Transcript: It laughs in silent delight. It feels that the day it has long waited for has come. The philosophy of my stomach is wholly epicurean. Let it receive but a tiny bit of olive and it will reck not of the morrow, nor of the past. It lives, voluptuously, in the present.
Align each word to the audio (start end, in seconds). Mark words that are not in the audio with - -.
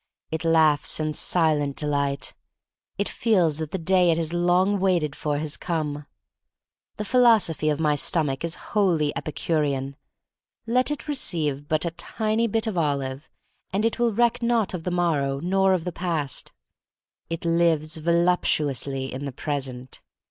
It 0.31 0.43
laughs 0.43 0.99
in 0.99 1.13
silent 1.13 1.75
delight. 1.75 2.33
It 2.97 3.07
feels 3.07 3.59
that 3.59 3.69
the 3.69 3.77
day 3.77 4.09
it 4.09 4.17
has 4.17 4.33
long 4.33 4.79
waited 4.79 5.15
for 5.15 5.37
has 5.37 5.57
come. 5.57 6.07
The 6.97 7.05
philosophy 7.05 7.69
of 7.69 7.79
my 7.79 7.93
stomach 7.93 8.43
is 8.43 8.55
wholly 8.73 9.15
epicurean. 9.15 9.95
Let 10.65 10.89
it 10.89 11.07
receive 11.07 11.67
but 11.67 11.85
a 11.85 11.91
tiny 11.91 12.47
bit 12.47 12.65
of 12.65 12.79
olive 12.79 13.29
and 13.71 13.85
it 13.85 13.99
will 13.99 14.11
reck 14.11 14.41
not 14.41 14.73
of 14.73 14.85
the 14.85 14.89
morrow, 14.89 15.39
nor 15.39 15.71
of 15.71 15.83
the 15.83 15.91
past. 15.91 16.51
It 17.29 17.45
lives, 17.45 17.97
voluptuously, 17.97 19.13
in 19.13 19.25
the 19.25 19.31
present. 19.31 20.01